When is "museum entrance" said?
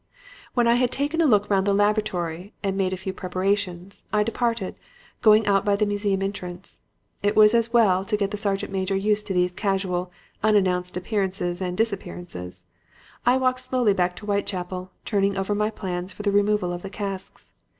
5.85-6.81